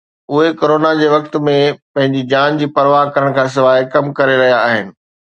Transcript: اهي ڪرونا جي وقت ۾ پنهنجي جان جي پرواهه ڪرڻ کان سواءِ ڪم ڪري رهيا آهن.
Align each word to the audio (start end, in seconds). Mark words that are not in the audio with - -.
اهي 0.35 0.45
ڪرونا 0.59 0.93
جي 1.01 1.09
وقت 1.11 1.35
۾ 1.49 1.53
پنهنجي 1.97 2.23
جان 2.31 2.57
جي 2.63 2.69
پرواهه 2.79 3.13
ڪرڻ 3.19 3.37
کان 3.37 3.53
سواءِ 3.59 3.85
ڪم 3.97 4.11
ڪري 4.23 4.39
رهيا 4.41 4.57
آهن. 4.71 4.91